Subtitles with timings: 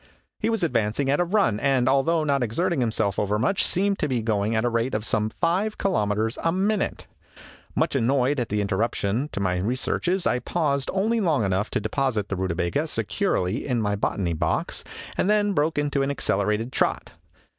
[0.39, 4.23] He was advancing at a run, and, although not exerting himself overmuch, seemed to be
[4.23, 7.05] ^oinq at a rate of some five kilometers a o> o minute.
[7.75, 12.29] Much annoyed at the interruption to my researches, I paused only long enough to deposit
[12.29, 14.83] the Rutabaga securely in my botany box
[15.19, 17.11] and then broke into an accelerated trot.